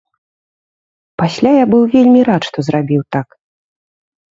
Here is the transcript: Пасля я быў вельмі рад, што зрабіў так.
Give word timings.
Пасля 1.23 1.53
я 1.57 1.65
быў 1.75 1.83
вельмі 1.95 2.21
рад, 2.33 2.41
што 2.51 2.57
зрабіў 2.71 3.01
так. 3.19 3.27